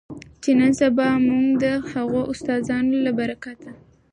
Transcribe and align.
چې 0.41 0.51
نن 0.59 0.71
سبا 0.81 1.07
مونږ 1.27 1.45
د 1.63 1.65
هغو 1.91 2.21
استادانو 2.31 2.95
له 3.05 3.11
برکته 3.19 3.71